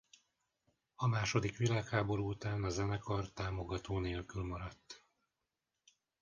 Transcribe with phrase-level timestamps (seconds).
[0.95, 5.03] A második világháború után a zenekar támogató nélkül maradt.